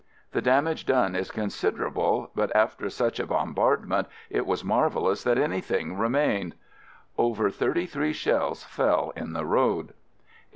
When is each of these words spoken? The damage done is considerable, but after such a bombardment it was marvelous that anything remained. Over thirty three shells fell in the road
The 0.31 0.41
damage 0.41 0.87
done 0.87 1.15
is 1.15 1.29
considerable, 1.29 2.31
but 2.33 2.49
after 2.55 2.89
such 2.89 3.19
a 3.19 3.27
bombardment 3.27 4.07
it 4.31 4.47
was 4.47 4.63
marvelous 4.63 5.23
that 5.25 5.37
anything 5.37 5.95
remained. 5.95 6.55
Over 7.19 7.51
thirty 7.51 7.85
three 7.85 8.11
shells 8.13 8.63
fell 8.63 9.13
in 9.15 9.33
the 9.33 9.45
road 9.45 9.93